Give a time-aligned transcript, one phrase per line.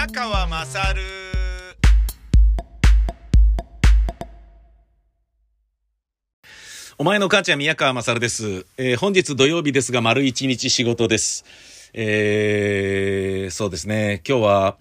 [0.00, 1.02] 宮川まさる
[6.96, 11.44] お前の母ちゃん宮川まさるです、えー、本日土曜日ですが丸一日仕事です。
[11.92, 14.22] えー、そうですね。
[14.26, 14.78] 今日は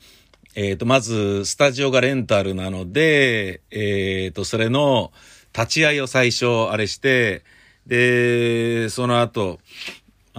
[0.55, 5.11] えっ、ー、と、まず、スタジオがレンタルなので、えっ、ー、と、それの
[5.53, 7.43] 立ち会いを最初、あれして、
[7.85, 9.59] で、その後、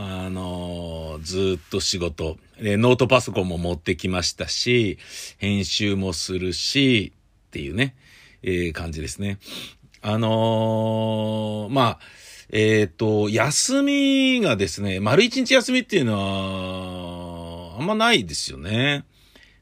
[0.02, 4.98] あのー、ずっと仕事、で、ノートパソコンも持ってきましたし、
[5.36, 7.12] 編集もするし、
[7.48, 7.94] っていうね、
[8.42, 9.38] えー、感じですね。
[10.00, 11.98] あのー、まあ、
[12.48, 19.04] えっ、と、休みがですね、丸一日休みっていうのは、あんまないですよね。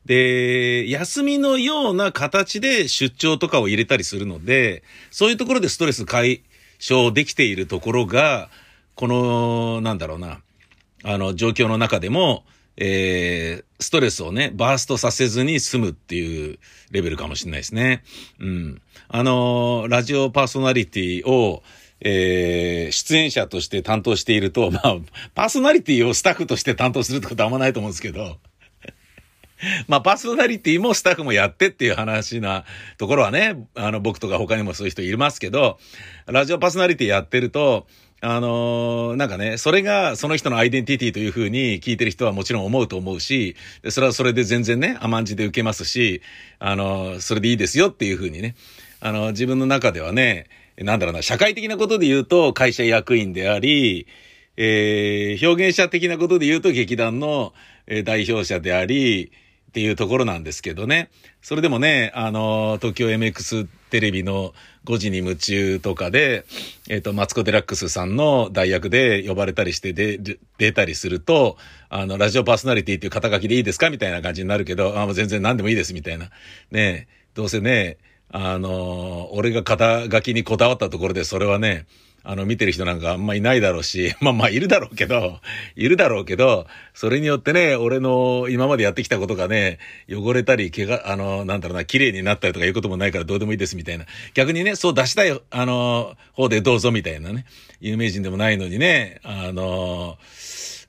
[0.07, 6.43] で、休みのような形で出張とかを入れたりするので、そういうところでストレス解
[6.79, 8.49] 消できているところが、
[8.99, 10.41] この、なんだろうな、
[11.05, 12.45] あの、状況の中でも、
[12.77, 16.59] えー、ストレスをね、バーストさせずに済むっていう
[16.91, 18.03] レベルかもしれないですね。
[18.41, 18.83] うん。
[19.07, 21.63] あの、ラジオパーソナリティを、
[22.01, 24.97] えー、出演者として担当していると、まあ、
[25.33, 28.39] パーソナリティをスタッフとして担当するってことはあんまないと思うんですけど、
[29.87, 32.65] まあ、パーソナリティもスタッフもやってっていう話な
[32.97, 35.79] ところはね、あの、僕とか他にもそういう人いますけど、
[36.27, 37.87] ラジオパーソナリティやってると、
[38.21, 43.55] あのー、なんかね、それがその人のアイデンティティというふうに聞いてる人はもちろん思うと思うし、
[43.91, 46.21] それはそれで全然ね、甘んじで受けますし、
[46.59, 48.57] あのー、それでいいですよっていうふうにね、
[49.01, 50.47] あのー、自分の中ではね、
[50.79, 54.09] なんだろうな、社会的なことで言うと会社役員であり、
[54.57, 57.53] えー、表現者的なことで言うと劇団の
[58.05, 59.31] 代表者であり、
[59.69, 61.11] っていうところなんですけどね。
[61.43, 64.55] それでもね、あの、東京 MX テレビの
[64.87, 66.47] 5時に夢中とかで、
[66.89, 70.19] えっ、ー、と、マツコ・デラックスさんの代役で呼ばれたりしてで、
[70.57, 71.59] 出たりすると、
[71.91, 76.31] あの、ラジオパーソナリティっていう肩書きでいいですかみたいな感じになるけど、あ、もう全然何でもいいです、みたいな。
[76.71, 77.99] ねどうせね、
[78.31, 81.87] あの、俺が肩書きにこだわったところで、それはね、
[82.25, 85.41] あの、見てる人なんかあんまいないだろうし、 まあまあいるだろうけど、
[85.77, 89.79] いるだろうけど、それによってね、俺の今までやってきたことがね、
[90.11, 94.07] 汚れたり、怪我、あの、なんだろうな、綺麗になったりとかいうこともないからどうでもいいですみたいな。
[94.35, 97.47] 逆にね、そう出したい、あの、方でどうぞみたいなね。
[97.81, 100.19] 有名人でもないのにね、あの、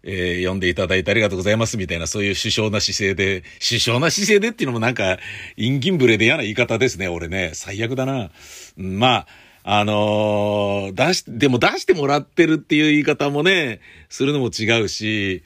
[0.04, 5.20] えー、読んでいただいてありがとうございますみたいな、そういう首相な姿勢で、首相な姿勢でっていうのもなんか、
[5.58, 7.52] 陰銀ブレで嫌な言い方ですね、俺ね。
[7.54, 8.32] 最悪だな。
[8.78, 9.28] まあ、
[9.72, 15.44] あのー、出し、でも出してもらってるっていう言い方もね、するのも違うし、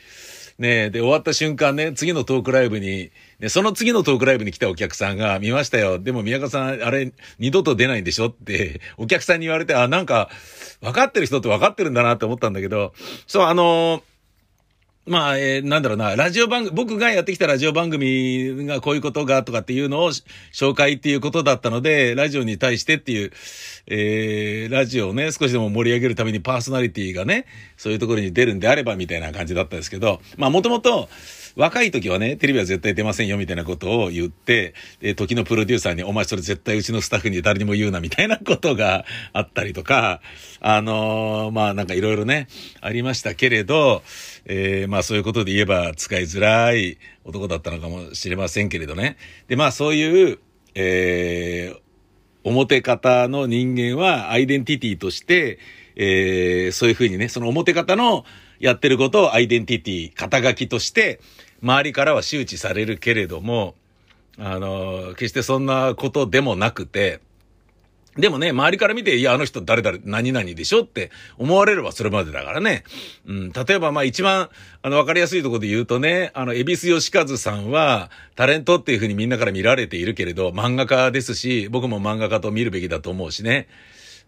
[0.57, 5.99] ねで、終わった瞬間ね、次のトークライブに、ね、その次のトークライブに来たお客さんが、見ましたよ。
[5.99, 10.29] でも宮川さん、あれ、二度と出ないんでしょって、お客さんに言われて、あ、なんか、
[10.79, 12.93] 分かってる人って分かってるんだなって思ったんだけど、
[13.27, 14.12] そう、あのー
[15.05, 20.11] まあ、えー、なんだろうな、ラジオ番組、僕がやってきたラジオ番組がこういうことがとかっていうのを
[20.53, 23.31] 紹介っていうことだったので、ラジオに対してっていう、
[23.87, 31.09] えー、ラジオをね、少しでも盛り上げるためにパーソナリティがね、そういうところに出るんであればみたいな感じだったんですけど、まあもともと、
[31.55, 40.21] 若い時はね、テレビは絶対出ませんよみたいなことを言って、で、時のプロデューサーに、お前それ絶対うちのスタッフに誰にも言うなみたいなことがあったりとか、
[40.61, 42.47] あのー、まあなんかいろいろね、
[42.81, 44.01] ありましたけれど、
[44.45, 49.17] えー、まあそういうことで言えば使いづらい男だったのかもしれませんけれどね。
[49.47, 50.39] で、まあそういう、
[50.75, 51.79] えー、
[52.43, 55.59] 表方の人間はアイデンティティとして、
[55.95, 58.25] えー、そういうふうにね、その表方の
[58.59, 61.19] やってることをアイデンティティ、肩書きとして、
[61.63, 63.75] 周りからは周知されるけれども、
[64.37, 67.21] あの、決してそんなことでもなくて、
[68.17, 72.83] でもね、周りから見て、いや、あの人誰々、何々でしょって思われればそれまでだからね。
[73.25, 74.49] うん、例えば、まあ一番、
[74.83, 83.67] あの、わかりやすいところで言うとね、あの、エビスヨシカズさんは、タレントっていうふうにみんなから見られているけれど、漫画家ですし、僕も漫画家と見るべきだと思うしね。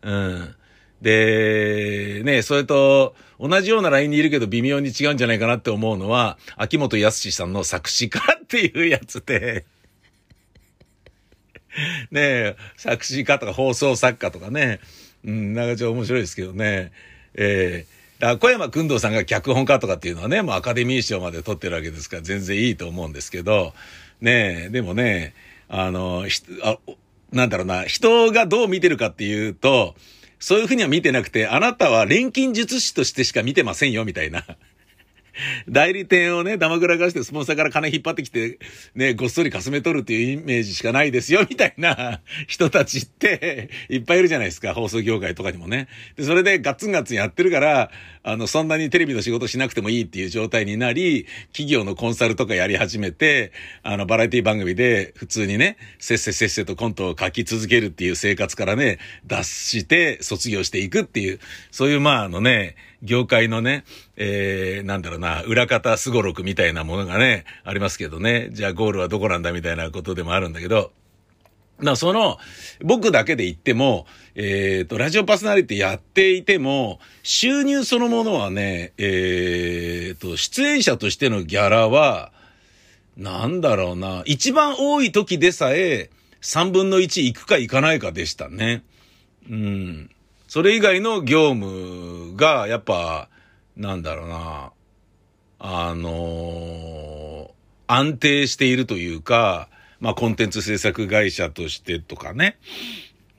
[0.02, 0.56] うん。
[1.01, 9.66] で、ね、それと、同じようなラインにいるけど微妙に違うんじゃないかなって思うのは、秋元康さんの作詞家っていうやつで、
[12.11, 14.79] ね作詞家とか放送作家とかね、
[15.25, 16.91] うん、なんかちょっと面白いですけどね、
[17.34, 23.73] えー、だ小山君堂さんが脚本家とかっていうのはね、もうアカデミー賞まで取ってるわけですから全然いいと思うんですけど、
[24.22, 25.34] ねえでもね、
[25.67, 26.78] あの、ひあ
[27.34, 29.96] なんだろうな、人がどう見てるかっていうと、
[30.40, 34.46] そういうふうには見てなくて、あなたは錬金術師としてしか見てませんよ、みたいな。
[35.70, 38.59] 代理店をね、だまくらかしてスポンサーから金引っ張ってきて、
[38.96, 45.87] ね、ごっそりかすめとるっていうイメージしかないですよ、みたいな 人たちって、いっぱいいるじゃないですか、放送業界とかにもね。
[46.16, 47.91] で、それでガツンガツンやってるから、
[48.27, 53.51] あの、そんなにテレビの仕事しなくてもいいっていう状態になり、企業のコンサルとかやり始めて、
[53.83, 61.39] あの、バラエティ番組で普通にね、せっせせっせとコントを書き続けるっていう生活からね、脱して卒業していくっていう、
[61.69, 63.83] そういうまああのね、業界のね、
[64.17, 70.91] えー、なんだろうな、裏方すごろくみたいなものがね、ありますけどね、じゃあゴールはどこなんだみたいなことでもあるんだけど、
[71.79, 72.37] な、その、
[72.81, 74.05] 僕だけで言っても、
[74.35, 82.31] えっ、ー、と、ラジオパーソナリティやっていても、収入そのものはね、えっ、ー、と、出演者としてのギャラは、
[83.17, 86.09] なんだろうな、一番多い時でさえ、
[86.41, 88.83] 3分の1行くか行かないかでしたね。
[89.49, 90.09] うん。
[90.47, 93.29] それ以外の業務が、やっぱ、
[93.75, 94.72] なんだろうな、
[95.59, 97.51] あのー、
[97.87, 99.67] 安定しているというか、
[100.00, 102.58] まあ、コンテンツ制作会社としてとかね。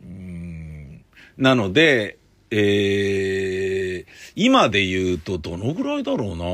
[0.03, 1.05] うん
[1.37, 2.19] なので、
[2.51, 4.07] えー、
[4.37, 6.45] 今で言うとどのぐらいだろうな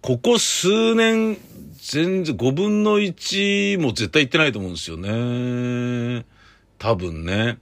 [0.00, 1.36] ここ数年、
[1.80, 6.24] 全然5分の1も絶対行ってないと思うんですよね。
[6.78, 7.58] 多分ね。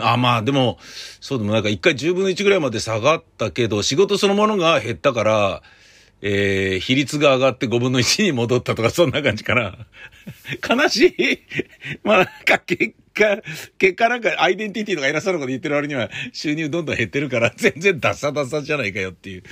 [0.00, 0.78] あ、まあでも、
[1.20, 5.62] そうでもなんか一回10分の1ぐらいまで下がったけど、仕事そのものが減ったから、
[6.22, 9.76] えー、比率が上がって5分の1に戻ったとか、 そんな感じかな。
[10.66, 11.38] 悲しい。
[12.04, 13.42] まあ、なんか結果、
[13.76, 19.42] 結果なんかアイデンティティとか偉そうなこと言ってる割には収入どんどん減ってるから、全然ダサダサじゃないかよっていう、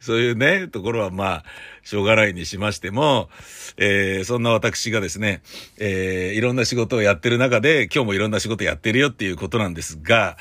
[0.00, 1.44] そういうね、ところはまあ、
[1.84, 3.30] しょうがないにしましても、
[3.76, 5.42] えー、そんな私がですね、
[5.78, 10.36] えー、いろんな仕事をやってる中で、今日もいろんな仕事やってるよっていうことなんですが、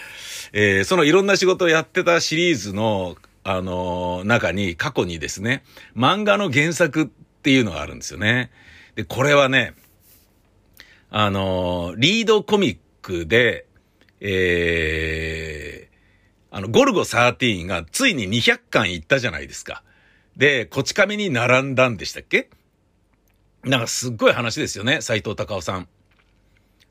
[0.52, 3.16] えー、そのいろんな仕事をやってたシリーズの
[3.48, 5.64] あの、中に、過去にですね、
[5.96, 8.50] 漫画の原作っていうのがあるんですよね。
[8.96, 9.76] で、これはね、
[11.12, 13.68] あの、リードコミックで、
[14.20, 19.84] えー、あの、ゴルゴ13がついに200巻いったじゃないですか。
[20.36, 22.50] で、こち亀に並んだんでしたっけ？
[23.64, 25.88] なんかすっごい話ですよね、斎藤隆夫さん。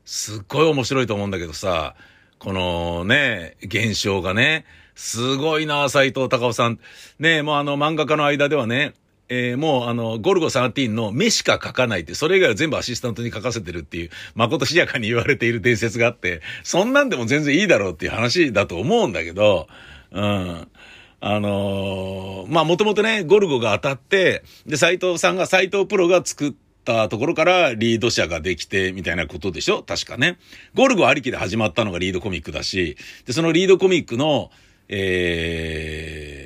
[0.05, 1.95] すっごい面白いと思うんだけどさ、
[2.39, 6.79] このね、現象がね、すごいな、斎藤隆夫さん。
[7.19, 8.93] ねえもうあの漫画家の間ではね、
[9.27, 19.67] えー、もうあの、ゴルゴ13の目しか描かないって、それ以外は全部アシスタントに書かせてるっていう、誠しやかに言われている伝説があって、そんなんでも全然いいだろうっていう話だと思うんだけど、
[20.11, 20.67] うん。
[21.21, 26.53] あのー、まあ、もともとね、ゴルゴが当たって、で、斎藤さんが、斎藤プロが作っ
[26.83, 29.81] たところからリード社ができて、みたいなことでしょ？
[29.81, 30.37] 確かね。
[30.75, 32.95] ゴルゴありきで始まったのがリードコミックだし、
[33.25, 34.51] で、そのリードコミックの、
[34.87, 36.41] え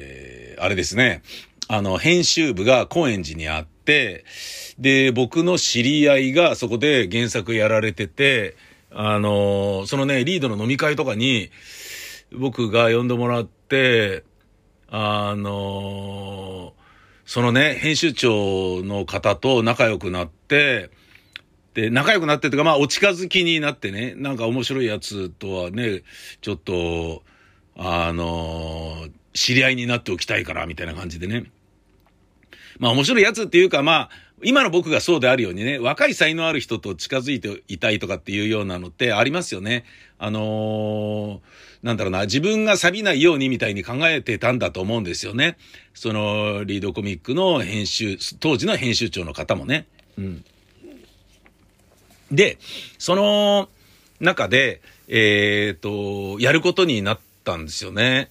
[0.57, 1.21] ー、あれですね、
[1.67, 4.25] あの、編集部が高円寺にあって、
[4.77, 8.55] で、僕の知り合いがそこで原作やられてて、
[8.91, 11.51] あの、そのね、リードの飲み会とかに、
[12.31, 14.23] 僕が呼んでもらって、
[14.89, 16.73] あの、
[17.25, 20.89] そのね、編集長の方と仲良くなって、
[21.75, 26.01] で、仲良くなってというか、まあ、お近づきになってね、なんか面白いやつとはね、
[26.41, 27.21] ちょっと、
[27.81, 31.49] あの、知り合いになっておきたいから、みたいな感じでね。
[32.77, 34.09] まあ面白いやつっていうか、まあ、
[34.43, 39.85] 今の僕がそうであるようにね、若い才能ある人と近づいていたいとかっていうようなのってありますよね。
[40.17, 41.39] あのー、
[41.83, 45.57] なんだろうな、自分が錆びないようにみたいに考えてたんだと思うんですよね。
[45.93, 49.87] その、リードコミックの編集、当時の編集長の方もね。
[50.17, 50.43] うん。
[52.31, 52.57] で、
[52.97, 53.69] その
[54.19, 57.19] 中で、えっ、ー、と、やることになっ
[57.49, 58.29] ったんですよね。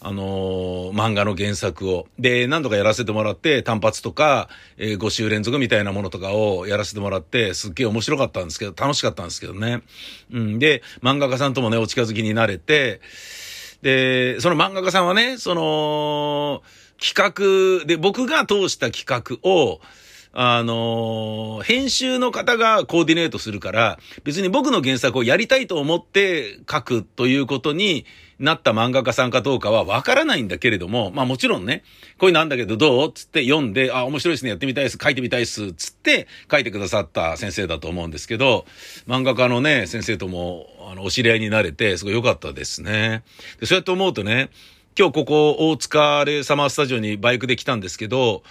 [0.00, 2.06] あのー、漫画の原作を。
[2.18, 9.82] で、何度かやらせてもらって、単発とか、えー、5週連続みたいなものとかをやらせてもらって、すっげえ面白かったんですけど、楽しかったんですけどね。
[10.32, 10.58] うん。
[10.58, 13.00] で、漫画家さんともね、お近づきになれて、
[13.82, 16.62] で、その漫画家さんはね、その、
[17.00, 19.80] 企画で、僕が通した企画を、
[20.38, 28.04] あのー、編集の方がコーディネートするから、別に僕の原作をやりたいと思って書くということに
[28.38, 31.84] なった漫画家さんかどうかはわからないんだけれども、まあもちろんね、
[32.18, 38.66] こういうのなんだけどどうつって読んで、あ、面白いですね、やってみたいです、書いてみたいです、つって書いてくださった先生だと思うんですけど、
[39.08, 43.22] 漫画家のね、先生とも、あの、お知り合いになれて、すごい良かったですね。
[43.58, 44.50] で、そうやって思うとね、
[44.98, 48.42] 今日ここ大塚レサマースタジオにバイクで来たんですけど、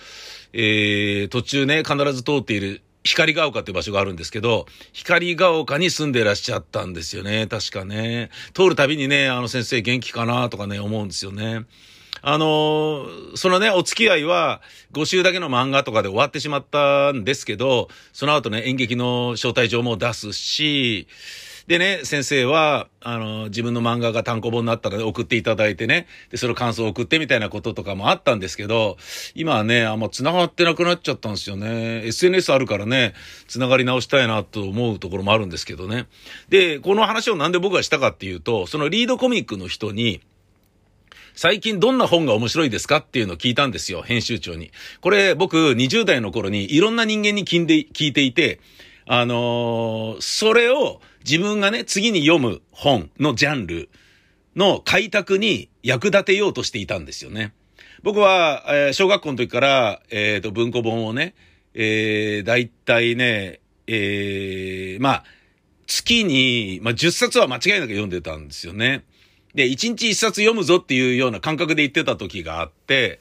[0.58, 8.30] えー、途中ね、必ず通っている光が丘っていう場所があるんですけど、光が丘に住んでらっしゃったんですよね、確かね。
[8.54, 11.66] 通るたびにね、あの先生元気かなとかね、思うんですよね。
[12.22, 14.62] あのそのね、お付き合いは
[14.94, 21.08] 5週だけの漫画とかで終わってしまったんですけど、その後ね、演劇の招待状も出すし、
[21.67, 28.98] でね、先生は、あの、自分の漫画が単行本になったら送っていただいてね、で、その感想を送ってみたいなこととかもあったんですけど、
[29.34, 32.05] 今はね、あんま繋がってなくなっちゃったんですよね。
[32.05, 33.15] SNS あるからね、
[33.48, 36.07] 繋がり直したいなと思うところもあるんですけどね。
[36.50, 40.22] で、この話をなんで僕がしたかっていうと、そのリードコミックの人に、
[41.34, 44.72] 最近どんな本が面白いですかっていうのを聞いたんですよ、編集長に。
[45.01, 48.60] これ僕20代の頃にいろんな人間に聞いて聞いていて、
[49.07, 53.89] あのー、それを自分がね、次に読む本のジャンル
[54.55, 57.53] の開拓に役立てようとしていたんですよね。
[58.03, 61.34] 僕は、えー、小学校の時から、えっ、ー、と、文庫本をね、
[61.74, 65.24] えー、だいたいね、えー、まあ、
[65.88, 69.03] 月に、まあ、10冊は間違いなく読んでたんですよね。
[69.55, 73.20] で、1日1冊読むぞっていうような感覚で言ってた時があって、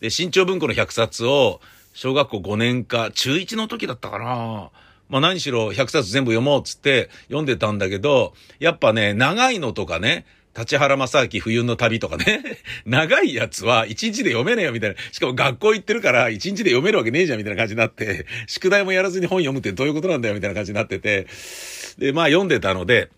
[0.00, 1.60] で、新潮文庫の100冊を、
[1.92, 4.70] 小学校5年か、中1の時だったかな。
[5.08, 12.42] まあ何しろ100冊全部読もうっつって読んでたんだけど、やっぱね、長いのとかね、立原正明冬の旅とかね。
[12.84, 14.96] 長いやつは一日で読めねえよみたいな。
[15.12, 21.26] しかも学校行ってるから一日で読めるわけねえじゃんみたいな感じになって、宿題もやらずに本読むってどういうことなんだよみたいな感じになってて。
[21.98, 23.10] で、まあ読んでたので、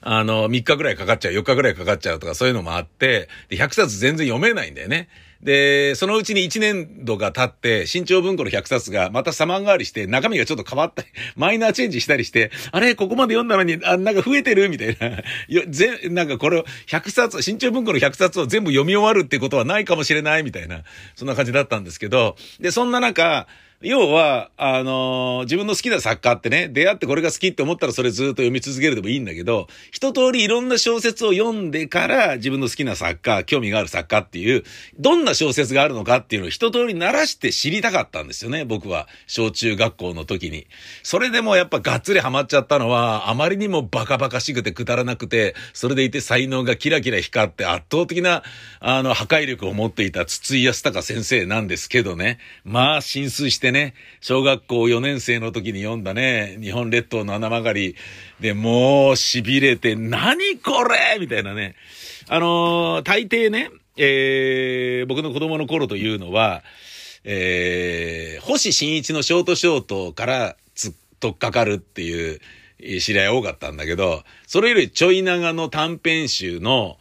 [0.00, 5.08] あの、3日ぐらいかかっちゃう、4日ぐらいかかっちゃうとかそういうのもあって、で、100冊全然読めないんだよね。
[5.44, 15.22] で、そのうちに1年度が経って、新潮文庫の100冊がまた様変わりして、中身がちょっと変わったり、 マイナーチェンジしたりして、あれ、ここまで読んだのに、あ、なんか増えてるみたいな。
[15.48, 20.82] よ、ぜ、なんかこれを100冊、新潮文庫の100冊を全部読み終わるってことはないかもしれないみたいな、
[21.14, 23.46] そんな感じだったんですけど、で、そんな中、
[23.84, 34.64] 要は、あのー、自分の好きな作家ってね、出会ってこれが好きって思ったらそれずっと読み続けるでもいいんだけど、一通りいろんな小説を読んでから自分の好きな作家、興味がある作家っていう、
[34.98, 39.06] どんな小説があるのかっていうのを一通り鳴らして知りたかったんですよね、僕は。
[39.26, 40.66] 小中学校の時に。
[41.02, 48.44] それでもやっぱがっつりハマっちゃったのは、あまりにもバカバカしくてくだらなくて、それでいて才能がキラキラ光って圧倒的な、
[48.80, 52.38] あの、破壊力を持っていた筒井康隆先生なんですけどね。
[52.64, 57.96] まあ、浸水してね、ね小学校4年生の時に読んだね、日本列島の穴曲がり
[58.40, 61.18] でもう痺れて、何これ？
[61.20, 61.74] みたいなね。
[62.28, 66.62] あのー、大抵ね、えー、僕の子供の頃というのは、
[67.24, 72.40] えー、星新一のショートショートからつっとっかかるっていう
[73.00, 76.96] 知り合い多かったんだけど、それよりちょい長の短編集の、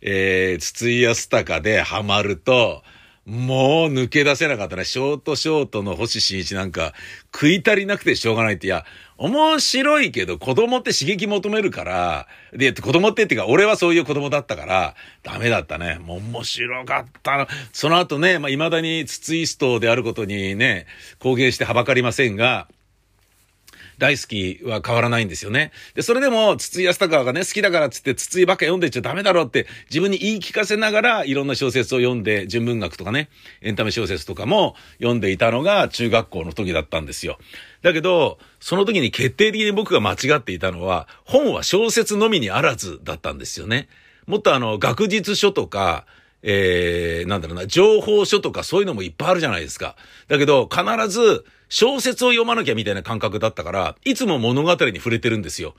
[0.00, 2.82] えー、筒井康隆でハマると、
[3.26, 4.84] もう抜け出せなかったね。
[4.84, 6.92] ショートショートの星新一なんか
[7.32, 8.66] 食い足りなくてしょうがないって。
[8.66, 8.84] いや、
[9.16, 15.98] 面白いけど子供って刺激求めるから、で、子供ってっていうか俺はそういう子供だったから、ダメだったね。
[16.04, 17.48] もう面白かったな。
[17.72, 20.86] その後ね、まあ、未だに筒井ストであることにね、
[21.18, 22.68] 公言してはばかりませんが、
[23.98, 25.72] 大好きは変わらないんですよね。
[25.94, 33.28] で、それでも、筒井康隆がね、好きだからっつって、筒井ばっか読んでっちゃダメだろうって、自分に言い聞かせながら、いろんな小説を読んで、純文学とかね、
[33.60, 37.38] エンタメ小説とかも読んでいたのが中学校の時だったんですよ。
[37.82, 43.88] だけど、その時に決定的に僕が間違っていたのは、本は小説のみにあらずだったんですよね。
[44.26, 46.06] もっとあの、学術書とか、
[46.46, 49.96] えー、なんだろうな、情報書とかそういうのもいっぱいあるじゃないですか。
[50.28, 55.74] だけど、必ず小説を読まなきゃみたいな感覚だったから、いつも物語に触れてるんですよ。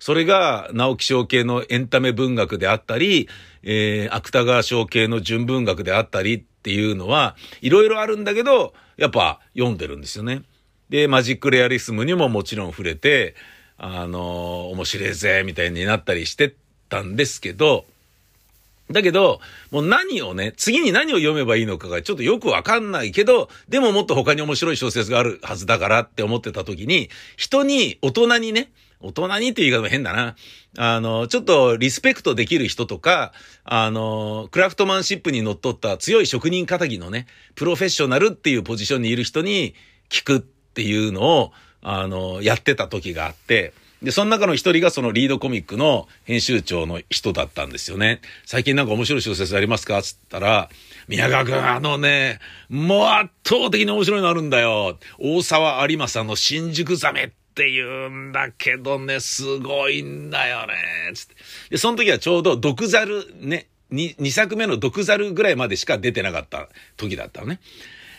[0.00, 3.28] それが、直木賞系のエンタメ文学であったり、
[3.62, 10.42] えー、芥川賞系の純文学であったりっていうのは、いろいろあるんだけど、やっぱ読んでるんですよね。
[10.90, 13.36] で、マジックレアリスムにももちろん触れて、
[13.76, 16.54] あのー、面白いぜ、みたいになったりして
[16.88, 17.86] たんですけど、
[18.90, 19.40] だけど、
[19.70, 30.34] もう何をね、次に何を読めばいいのかがちょっとよくわかんないけど、でももっと他に面白い小説があるはずだからって思ってた時に、人に、大人にね、大人にっていう言い方も変だな。
[30.76, 33.32] あの、ちょっとリスペクトできる人とか、
[33.64, 39.74] あの、クラフトマンシップに乗っ取った強い職人仇のね、プロフェッショナルっていうポジションにいる人に
[40.08, 41.52] 聞くっていうのを、
[41.82, 48.20] あの、やってた時があって、で、その中の一人がそのリードコミックの編集長の人だったんですよね。
[48.46, 50.00] 最近なんか面白い小説ありますか？
[50.02, 50.70] つったら、
[51.08, 52.38] 宮川くん、あのね、
[52.68, 54.98] もう圧倒的に面白いのあるんだよ。
[55.18, 60.74] 大沢有正の新宿ザメって言うんだけどね、すごいんだよね。
[61.14, 61.34] つって。
[61.70, 67.58] で、その時はちょうど毒猿ね、2, 2作目の毒猿ぐらいまでしか出てなかった時だったのね。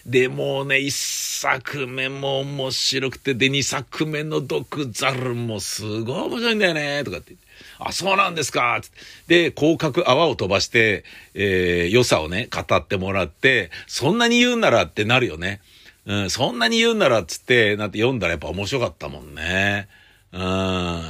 [0.10, 7.36] で、もね、一作目も面白くて、で、二作目の毒猿もすごい面白いんだよね、とかって。
[7.78, 8.82] あ、そうなんですかっ
[9.28, 11.04] てで、広角泡を飛ばして、
[11.36, 15.62] えー、良さをね、語ってもらって、そんなに言うならってなるよね。
[16.08, 19.88] うん、そんなに言うならっつって、なって読んだらやっぱ面白かったもんね。
[20.32, 20.38] う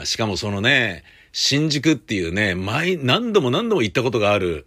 [0.02, 4.66] ん、しかもそのね、新宿っていうね、前、何度も何度も行ったことがある。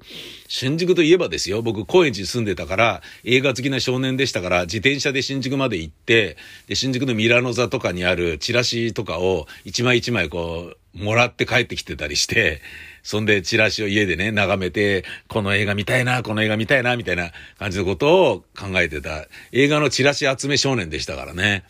[0.48, 6.36] 新宿といえばですよ、僕、高円寺に住んでたから、映画好きな少年でしたから、自転車で新宿まで行って、
[6.68, 12.60] で、新宿のミラノ座とかにあるチラシとかを一枚一枚こう、もらって帰ってきてたりして、
[13.02, 19.26] そんでチラシを家でね、眺めて、この映画見たいな、この映画見たいな、みたいな感じのことを考えてた。
[19.50, 21.64] 映画のチラシ集め少年でしたからね。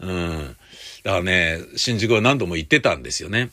[0.00, 0.56] うん。
[1.02, 3.50] だからね、新宿は何度も行ってたんですよね。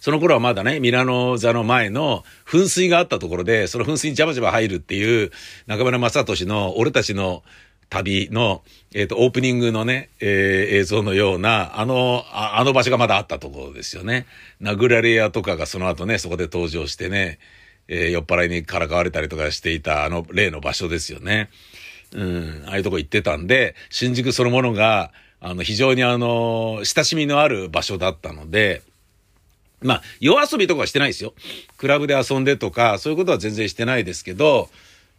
[0.00, 5.30] その頃はまだね、ミラノ座の前の噴水があったところで、その噴水にジャバジャバ入るっていう、
[5.66, 7.42] 中村正俊の俺たちの
[7.90, 8.62] 旅の、
[8.94, 14.26] えっ、ー、と、オープニングのね、えー、映像のような、あのあ、あの場所がまだあったところですよね。
[14.62, 17.38] 殴られ屋とかがその後ね、そこで登場してね、
[17.88, 21.50] えー、酔っ払いにからかわれたりとかしていた、あの、例の場所ですよね。
[22.12, 28.82] うん、ああいうとこ行ってたんで、新宿そのものが、あの、非常にあの、親しみのある場所だったので、
[29.82, 31.34] まあ、夜遊びとかはしてないですよ。
[31.78, 34.68] クラブで遊んでとか、そういうことは全然してないですけど、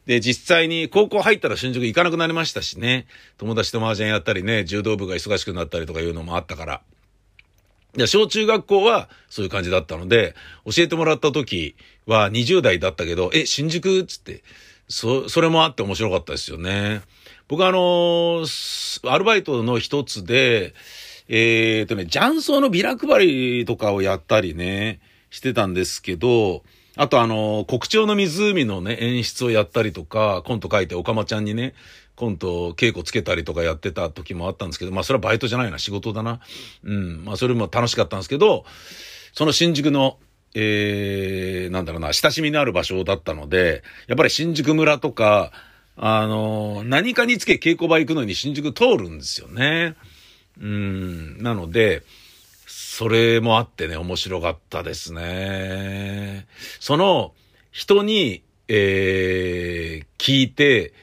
[0.06, 3.08] で、実際に高校入ったら新宿行かなくなりましたしね。
[3.38, 6.82] 友達と麻雀やったりね、柔道部が忙しくなったりとかいうのもあったから。
[7.98, 11.76] いや、小中学校はそういう感じだったので、教えてもらった時
[12.06, 14.04] は20代だったけど、え、新宿？
[14.06, 14.44] つって、
[14.88, 17.02] そ、それもあって面白かったですよね。
[17.48, 18.46] 僕はあの
[19.04, 20.74] アルバイトの一つで、
[21.34, 26.62] えー、とね、雀荘のビラ配りとかをやったりね、してたんですけど、
[26.98, 31.74] あとあの、国鳥の湖のね、演出をやったりとか、コント書いて、おかまちゃんにね、
[32.18, 36.42] コント稽古つけたりとかやってた時もあったんですけど、まあそれはバイトじゃないな、仕事だな。
[36.84, 38.66] うん、まあそれも楽しかったんですけど、
[39.32, 40.20] その新宿の、
[40.54, 45.54] えー、なんだろうな、親しみのある場所だったので、やっぱり新宿村とか、
[45.96, 49.96] あの、何かにつけ稽古場行くのに新宿通るんですよね。
[50.60, 52.04] うん、なので、
[52.68, 56.48] それもあってね、面白かったですね。
[56.80, 57.34] その、
[57.72, 60.94] 人に、えー、聞いて、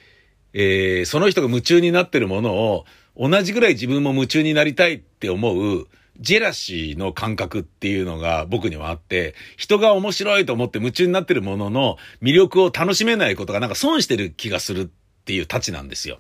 [0.53, 2.85] えー、その人が夢中になってるものを、
[3.17, 5.89] 同じぐらい自分も夢中になりたいって思う、
[6.21, 14.89] ジェラシーの感覚っていうのが僕にはあって、人が面白いと思って夢中になってるものの魅力を楽しめないことがなんか損してる気がするっ
[15.25, 16.19] ていうたちなんですよ。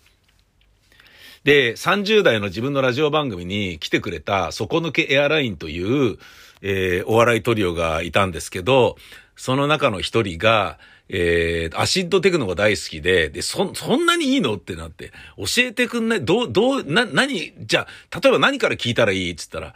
[1.48, 6.18] で、30代の自分のラジオ番組に来てくれた底抜けエアラインという、
[6.60, 8.96] えー、お笑いトリオがいたんですけど、
[9.34, 19.74] その中の一人が、えー、アシッドテクノが大好きで、で、そ、そんなにいいのってなって、教えてくんないどう、どう、な、何、じゃあ、例えば何から聞いたらいいっつったら、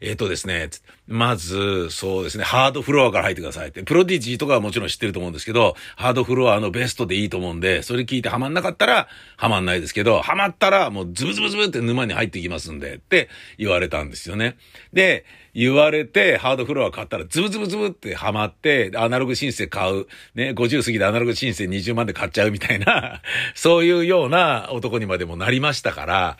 [0.00, 0.70] えっ、ー、とですね、
[1.06, 3.82] まず、そうですね、ハードフロアから入ってくださいって。
[3.82, 13.28] プロディジーとかはもちろん知ってると思うんですけど、ハードフロアのベストでいいと思うんで、それ聞いてハマんなかったら、ハマんないですけど、ハマったらもうズブズブズブって沼に入ってきますんで、って
[13.58, 14.56] 言われたんですよね。
[14.92, 20.06] で、言われて、ハードフロア買ったら、ズブズブズブってハマって、アナログ申請買う。
[20.34, 23.22] ね、50過ぎでアナログ申請20万で買っちゃうみたいな、
[23.54, 26.38] そういうような男にまでもなりましたから、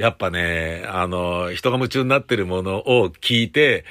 [0.00, 3.84] やっぱね、あの、人が夢中になってるものを聞いて、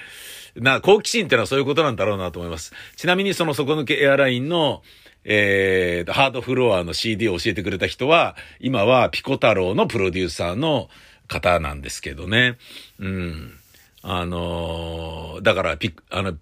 [0.56, 2.74] な、好奇心ってのはそういうことなんだろうなと思います。
[2.95, 4.82] ちなみにその底抜けエアラインの、
[5.24, 10.89] えー、ハードフロアの CD を教えてくれた人は、今はピコ太郎のプロデューサーの
[11.28, 12.58] 方なんですけどね。
[12.98, 13.54] うん。
[14.02, 16.34] あのー、だからピ、あの、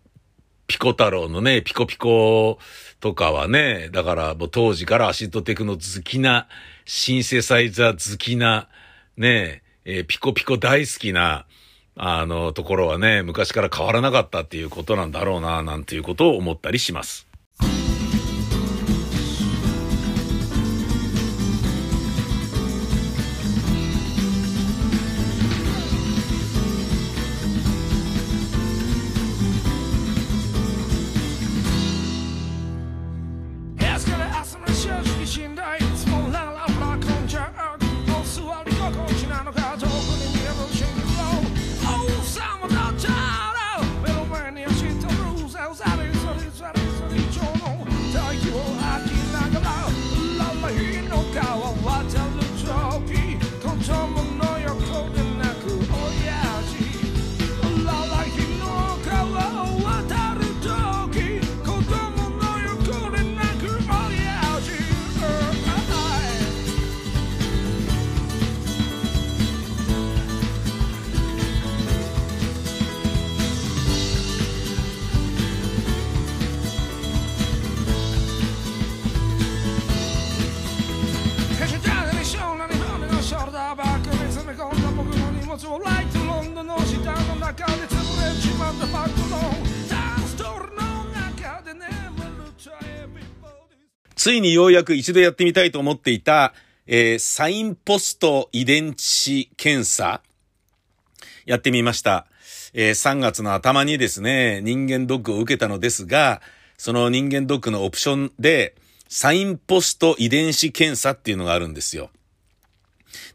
[0.68, 2.58] ピコ太郎のね、ピコピコ
[3.02, 6.48] とかはね、だからもう当時からアシッドテクノ好きな、
[6.86, 8.70] シンセサイザー好きな、
[9.18, 11.48] ねえ、ー、ピコピコ大好きな、
[11.96, 17.28] あの、ところはね、昔から変わらなかったっていうことなんだろうな、なんていうことを思ったりします。
[85.58, 89.38] 物をライトロンドの下の中で潰れちまったバッグの
[89.90, 93.10] ダンストルの中で眠るチャイ
[94.16, 96.54] ついにようやく一度やってみたいと思っていた、
[96.86, 100.22] えー、サインポスト遺伝子検査
[101.48, 102.28] やってみました。
[102.74, 106.42] えー、3月の頭にですね、人間ドックを受けたのですが、
[106.78, 108.76] その人間ドックのオプションで、
[109.10, 112.12] サインポスト遺伝子検査っていうのがあるんですよ。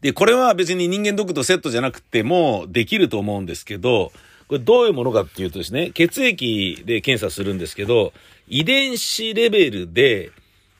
[0.01, 4.11] で、これは別に人間ドックとセットじゃなくてもできると思うんですけど、
[4.47, 8.13] これどういうものかっていうとですね、血液で検査するんですけど、
[8.47, 10.31] 遺伝子レベルで、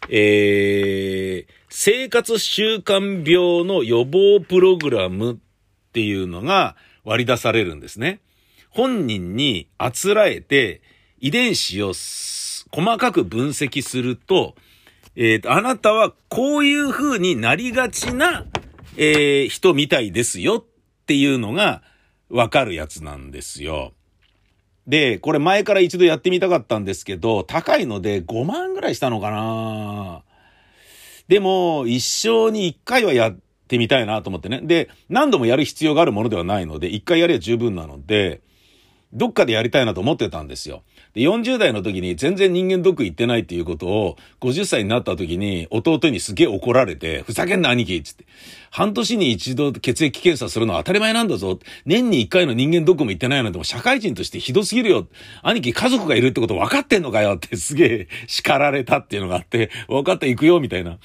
[0.09, 5.37] えー、生活習慣病の予防プログラムっ
[5.93, 8.19] ていうのが割り出されるんですね。
[8.69, 10.81] 本人にあつらえて
[11.19, 11.93] 遺伝子を
[12.71, 14.55] 細かく分析すると、
[15.15, 18.45] えーと、あなたはこういう風になりがちな、
[18.97, 21.81] えー人みたいですよっていうのが
[22.29, 23.93] わかるやつなんですよ。
[24.87, 30.23] で、これ前から一度やってみたかったんですけど、高いので5万ぐらいしたのかな
[31.27, 34.61] でも、一生に一回はやってみたいなと思ってね。
[34.61, 38.41] で、何度もやる必要があるものではないので、一回やれば十分なので、
[39.13, 40.83] どっかでやりたいなと思ってたんですよ。
[41.13, 48.25] で、40代の時に全然人間ドック行ってないっていうことを、50歳になった時に弟にすげえ怒られて、ふざけんな兄貴っつって。
[48.71, 51.59] 半年に一度血液検査するのは当たり前なんだぞ。
[51.85, 55.07] 年に一回の人間ドックも行ってないなんてもう社会人としてひどすぎるよ。
[55.43, 60.97] 兄貴家族がいるってこと分かってんのかよってすげえ叱られたっていうのがあって、分かった行くよみたいな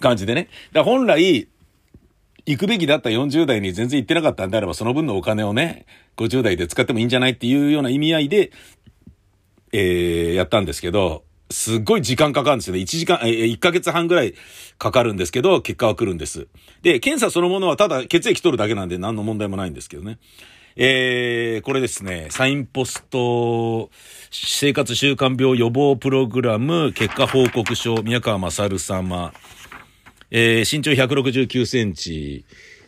[0.00, 0.48] 感じでね。
[0.72, 1.48] だ本来、
[2.46, 5.86] 行くべきだった40代に全然行ってなかったんであれば、その分のお金をね、
[6.16, 8.50] 50代で使ってもいいんじゃないっていうような意味合いで、
[9.72, 12.80] えー、やったんですけど、すっごい時間かかるんですよね。
[12.80, 14.34] 1時間、えー、1ヶ月半ぐらい
[14.78, 16.46] かかるんですけど、結果は来るんです。
[16.82, 20.18] で、検査そのものはただ血液取るだけなんで何の問題もないんですけどね。
[20.76, 23.90] えー、これですね、サインポスト
[24.30, 29.32] 生活習慣病予防プログラム結果報告書、宮川勝様。
[30.30, 32.44] えー身長169センチ、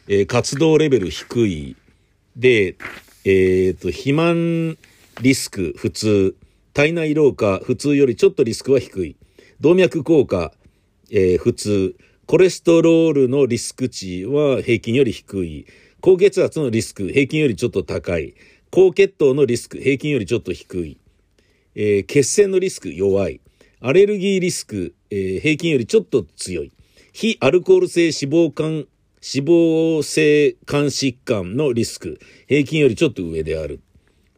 [0.06, 1.76] えー活動レベル低い。
[2.36, 2.76] で、
[3.24, 4.78] えっ、と、肥満
[5.20, 6.36] リスク普通、
[6.74, 9.16] 体内老化普通よりちょっとリスクは低い。
[9.60, 10.52] 動脈硬化、
[11.10, 15.66] えー普通、コレステロールのリスク値は平均より低い。
[16.00, 18.34] 高血圧のリスク、平均よりちょっと高い。
[18.70, 20.98] 高血糖のリスク、平均よりちょっと低い。
[21.74, 23.42] えー血栓のリスク弱い。
[23.80, 26.72] アレルギーリスク、えー平均よりちょっと強い。
[27.12, 28.86] 非アルコール性脂肪肝、脂
[29.20, 33.82] 肪性肝疾患のリスク、平均よりちょっと上である。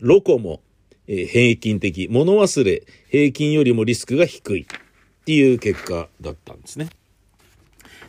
[0.01, 0.64] ロコモ、
[1.09, 2.09] えー平均的。
[2.09, 4.67] 物忘れ、平均よりもリスクが低い。
[5.25, 6.89] っていう結果だったんですね。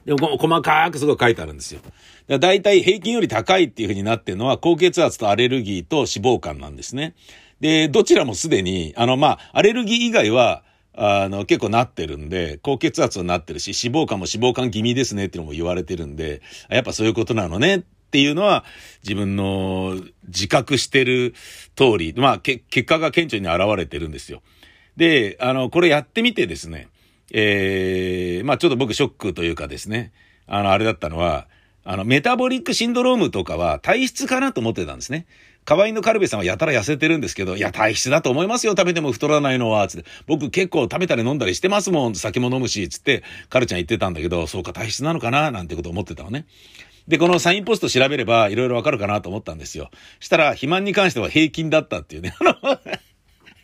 [0.04, 1.80] でも細かくすごい書いてあるんですよ。
[1.82, 1.94] だか
[2.28, 7.16] ら大体平均より高いっていう風になってるのは高血圧とアレルギーと脂肪肝なんですね。
[7.62, 18.64] で、どちらもすでに、あの、まあ、アレルギー以外は、あの、結構なってるんで、高血圧になってるし、脂肪肝も脂肪肝気味ですねっていうのも言われてるんで、やっぱそういうことなのねっていうのは、
[19.04, 21.34] 自分の自覚してる
[21.76, 24.42] 通り、まあ、結果が顕著に現れてるんですよ。
[24.98, 26.88] で、あの、これやってみてですね、
[27.32, 30.14] えー、まあちょっと僕ショックというかですね、
[30.48, 31.48] あの、あれだったのは、
[31.84, 35.28] あの、メタボリックシンドロームとかは体質かなと思ってたんですね。
[35.66, 40.10] 河合のカルベさんはやたら痩せてるんですけど、いや、体質だと思いますよ、食べても太らないのは、つって。
[40.28, 46.46] 僕結構食べたり飲んだりしてますもん、酒も飲むし、つって、カルちゃん言ってたんだけど、そうか、体質なのかな、なんてこと思ってたのね。
[47.08, 49.92] で、このサインポスト調べれば、いろいろわかるかなと思ったんですよ。
[50.20, 52.36] したら、肥満に関しては平均だったっていうね。
[52.40, 52.80] あの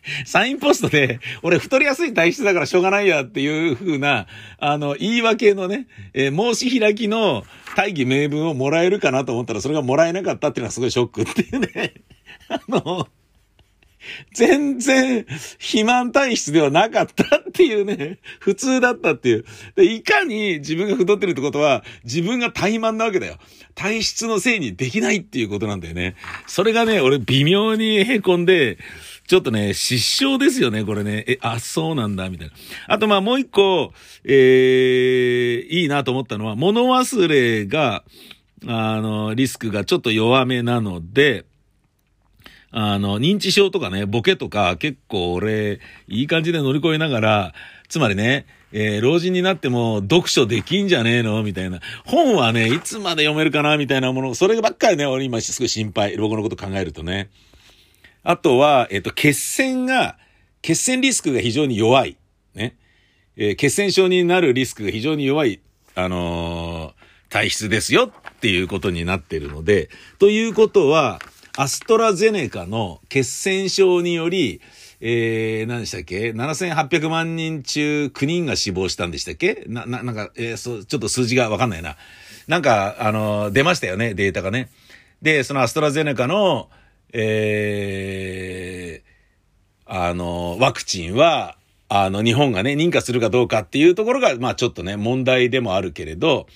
[0.26, 4.28] サインポストで、俺太りやすい体質だからしょうがないやっていう風な、
[4.58, 7.44] あの、言い訳のね、えー申し開きの
[7.76, 11.94] 大義名分をもらえるかなと思ったら、それがもらえなかったっていうのはすごいショックっていうね。
[12.50, 13.08] あの、
[14.34, 15.26] 全然
[15.60, 19.46] 肥満体質ではなかったっていうね、 普通だったっていう。
[19.76, 23.38] で、いかに自分が太ってるってことは、自分が怠慢なわけだよ。
[23.76, 26.16] 体質のせいにできないっていうことなんだよね。
[26.48, 28.78] それがね、俺微妙に凹んで、
[29.28, 31.24] ちょっとね、失笑ですよね、これね。
[31.28, 32.54] え、あ、そうなんだ、みたいな。
[32.88, 33.94] あと、まあ、もう一個、
[34.26, 38.04] えー、いいなと思ったのは、物忘れが、
[38.68, 41.46] あの、リスクがちょっと弱めなので、
[42.72, 47.54] あの、認知症とかね、ボケとか結構俺、いい感じで乗り越えながら、
[47.90, 51.44] つまりね、えー老人になっても読書できんじゃねえの？
[51.44, 51.82] みたいな。
[52.06, 53.76] 本はね、いつまで読めるかな？
[53.78, 56.16] みたいなもの、そればっかりね、俺今すごい心配。
[56.16, 57.30] 老後のこと考えるとね。
[58.24, 60.18] あとは、えっ、と、血栓が、
[60.62, 62.16] 血栓リスクが非常に弱い。
[62.56, 62.78] ね。
[63.36, 65.60] えー血栓症になるリスクが非常に弱い、
[65.96, 66.94] あの
[67.28, 71.20] 体質ですよっていうことになってるので、ということは、
[71.58, 74.62] アストラゼネカの血栓症により、
[75.02, 79.66] えー、何でしたっけ ?7800 万人中9人が死亡したんでしたっけ？
[79.68, 81.98] な、な、なんか、えー、そう、ちょっと数字がわかんないな。
[82.48, 84.70] なんか、あの、出ましたよね、データがね。
[85.22, 86.70] で、そのアストラゼネカの、
[87.14, 91.58] えー、あの、ワクチンは、
[91.90, 96.48] あの、日本がね、認可するかどうかっていうところが、まあちょっとね、問題でもあるけれど、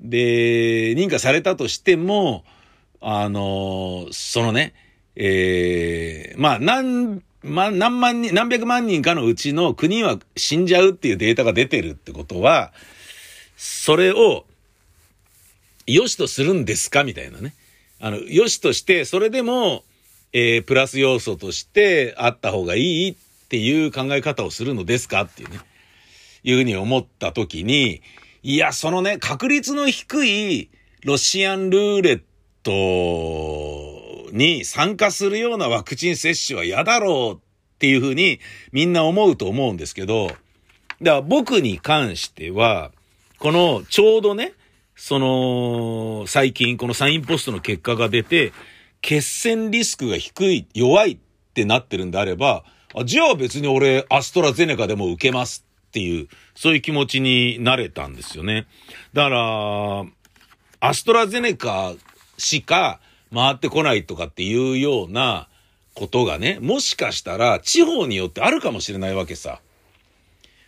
[0.00, 2.44] で、認可されたとしても、
[3.06, 4.72] あの、そのね、
[5.14, 12.72] えー、まあ、何、ま、何万人、何百万人かのうちの9人は死んじゃうっていうデータが出てるってことは、
[13.58, 14.46] それを、
[15.86, 17.54] 良しとするんですかみたいなね。
[18.00, 19.84] あの、良しとして、それでも、
[20.32, 23.14] えー、プラス要素としてあった方がいいっ
[23.48, 25.60] ていう考え方をするのですかっていうね。
[26.42, 28.00] いうふうに思ったときに、
[28.42, 30.70] いや、そのね、確率の低い
[31.04, 32.22] ロシアンルーレッ
[32.64, 37.38] トに参加するようなワクチン接種は嫌だろうっ
[37.78, 38.40] ていうふうに
[38.72, 40.38] みんな思うと思うんですけど、だか
[41.02, 42.90] ら僕に関しては、
[43.38, 44.54] このちょうどね、
[44.96, 48.52] その、最近このサインポストの結果が出て、
[49.02, 51.18] 血栓リスクが低い、弱いっ
[51.52, 58.66] てなってるんであれば、あじゃあ別に俺アストラゼネカでも受けますっていう、そういう気持ちになれたんですよね。
[59.12, 60.04] だから、
[60.80, 61.94] アストラゼネカ
[62.44, 63.00] しか
[63.32, 65.48] 回ってこないとかっていうような
[65.94, 69.60] ことがね、もしかしたら地方によってあるかもしれないわけさ。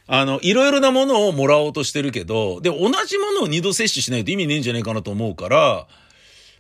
[0.09, 5.89] あの、いろいろなものをもらおうとしてるけど、で、同じものを二度接種しないと意味ねえんじゃないかなと思うから、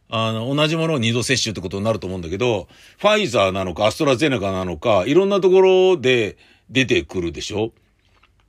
[0.08, 6.36] あの、同じものを二度接種ってことになると思うんだけど、ファイザーなのかアストラゼネカなのか、いろんなところで
[6.70, 7.72] 出てくるでしょ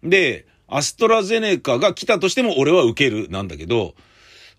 [0.04, 3.94] で、アストラゼネカが来たとしても俺は受けるなんだけど、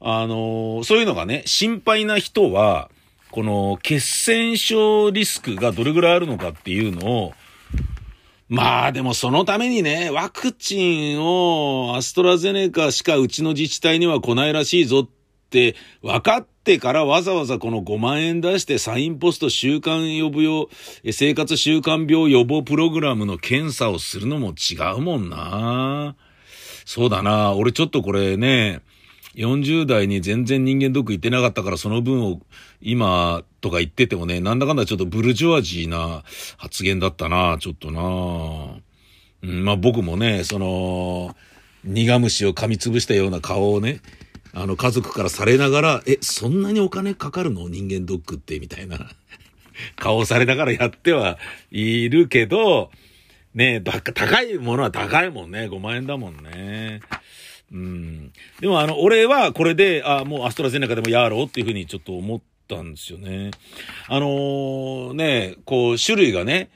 [0.00, 2.90] あのそういうのがね、心配な人は、
[3.30, 7.32] この血栓症リスクがどれぐらいあるのかっていうのを、
[8.48, 15.08] まあでもそのためにね、ワクチンをアストラゼネカしかうちの自治体には来ないらしいぞっ
[15.50, 20.70] て分かってからわざわざこの5万円出してサインポスト週間予防用、
[21.12, 26.16] 生活習慣病予防プログラムの検査をするのも違うもんな。
[26.86, 27.52] そうだな。
[27.52, 28.80] 俺ちょっとこれね、
[29.38, 32.40] 40代に全然人間ドック行ってなかったからその分を
[32.80, 36.24] 今とか言っててもね、なんだかんだちょっとブルジョワジーな
[36.56, 38.80] 発言だったな、ちょっとな。
[39.42, 41.36] うん、まあ僕もね、その、
[41.84, 44.00] 苦虫を噛みつぶしたような顔をね、
[44.52, 47.68] あの家族からされながら、え、そんなにお金かかるの？
[47.68, 48.98] 人間ドックって、みたいな
[49.94, 51.38] 顔されながらやっては
[51.70, 52.90] いるけど、
[53.54, 55.68] ね高いものは高いもんね。
[55.68, 57.00] 5万円だもんね。
[57.72, 58.32] うん。
[58.60, 63.50] でもあの、俺はこれで、あもうアストラゼネカでもやろうっていうふうにちょっと思ったんですよね。
[64.08, 66.70] あのー、ね、こう、種類がね、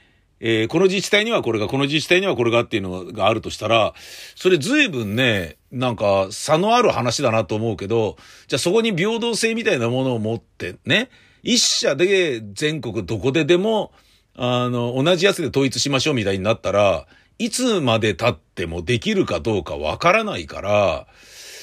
[0.45, 3.93] えー、この自治体にはこれが、この自治体にはこれがっていうのがあるとしたら、
[4.35, 11.09] それ随分ね、なんか差のある話だなと思うけど、じゃあそこに平等性みたいなものを持ってね、
[11.43, 13.93] 一社で全国どこででも、
[14.35, 17.07] あの、同じやつで統一しましょうみたいになったら、
[17.39, 21.07] いつまで経ってもできるかどうかわからないから、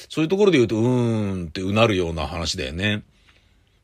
[0.09, 3.03] そういうところで言うと、うーんってうなるような話だよね。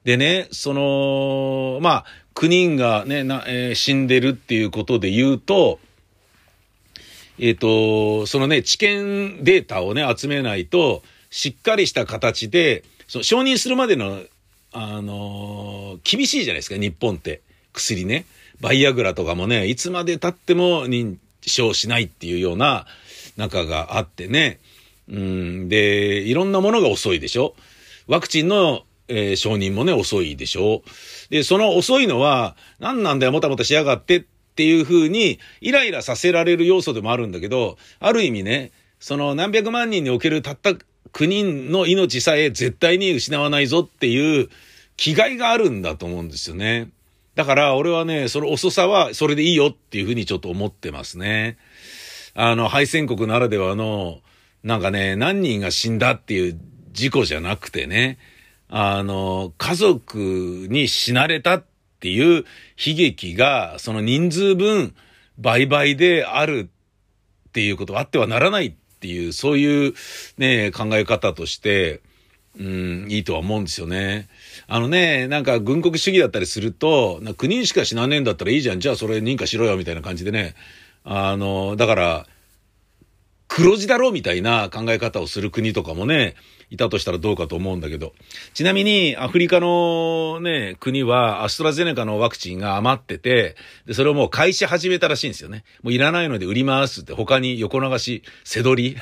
[0.04, 5.80] でね、その、まあ、9人がね、なえー、死んでるっていうことで言うと、
[7.39, 14.21] えっ、ー、と、そのね、知見データをね、集めないと、しっかりした形で、その承認するまでの、
[14.71, 17.41] あのー、厳しいじゃないですか、日本って。
[17.73, 18.26] 薬ね。
[18.60, 22.86] バイアグラとかもね、いつまで経っても認証しないっていうような
[23.38, 24.60] 中があってね。
[25.10, 27.55] うん、で、いろんなものが遅いでしょ
[28.07, 30.81] ワクチンの、えー、承認もね、遅いでしょ
[31.29, 40.71] で、その遅いのは、何なんだよ、もたもたしやがってっていう風に、イライラさせられる要素でもあるんだけど、ある意味ね、その何百万人におけるたった
[41.13, 44.49] 9人の命さえ絶対に失わないぞっていう
[44.97, 46.89] 気概があるんだと思うんですよね。
[47.38, 51.60] だから俺はね、その遅さはそれでいいよっていうふうにちょっと思ってますね。
[52.34, 54.21] あの、敗戦国ならではの、
[54.63, 56.60] なんかね、何人が死んだっていう
[56.93, 58.17] 事故じゃなくてね、
[58.69, 61.65] あの、家族に死なれたっ
[62.00, 62.43] ていう
[62.84, 64.95] 悲劇が、その人数分
[65.38, 66.71] 倍々である
[67.50, 69.93] っていうことはあってはならないっていう、そういう
[70.39, 72.02] ね、考え方として、
[72.60, 74.28] うん、いいとは思うんですよね。
[74.67, 78.80] あのね、なんか軍国主義だったりすると、な9人しか死なねえんだったらいいじゃん。
[78.80, 80.56] じゃあそれ認可しろよ、みたいな感じでね。
[81.04, 82.28] あの、だから、
[83.48, 86.36] 黒字だろみたいな考え方をする国とかもね、
[86.70, 88.13] いたとしたらどうかと思うんだけど。
[88.54, 95.63] ちなみに、アフリカのね、国はアストラゼネカのワクチンが余ってて、で、それをもう買いし始めたらしいんですよね。
[95.82, 98.98] もういらないので売りますって他に横流し、背取り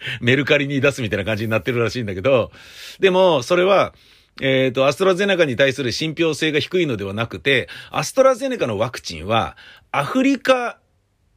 [0.20, 2.50] メルカリに出すみたいな感じになってるらしいんだけど、
[3.00, 3.94] でも、それは、
[4.40, 9.56] えっ、と、アストラゼネカに対する信憑性が低いのではなくて、アストラゼネカのワクチンは、
[9.90, 10.78] アフリカ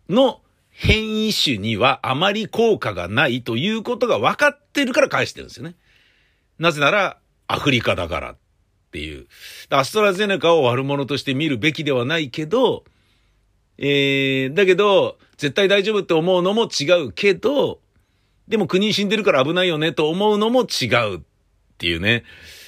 [0.10, 5.76] の変異種にはあまり効果がないということが分かってるから返してるんですよね。
[6.60, 8.38] なぜなら、アフリカだからっ
[8.92, 9.28] ていう。
[9.70, 12.84] アストラゼネカを悪者として見るべきではないけど、
[13.78, 17.80] えー、だけど、絶対大丈夫って思うのも違うけど、
[18.52, 21.22] でも国死んでるから危ないよねと思うのも違うっ
[21.78, 22.24] ていうね。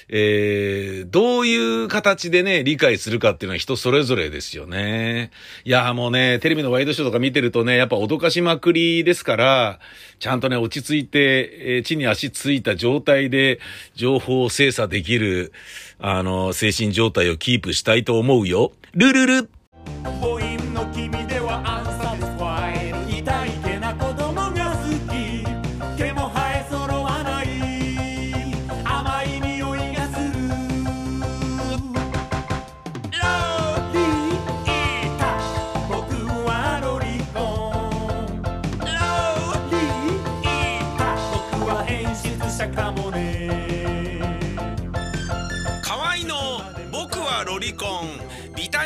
[0.07, 5.31] えー、どういう形でね、理解するかっていうのは人それぞれですよね。
[5.65, 9.79] いや、もうね、テレビのワイドショーとか見てるとね、やっぱ脅かしまくりですから、
[10.19, 13.59] ちゃんとね、落ち着いて、えー、地に足ついた状態で
[13.93, 15.51] 情報を精査できる、
[15.99, 18.71] あの、精神状態をキープしたいと思うよ。
[18.93, 19.49] ルルル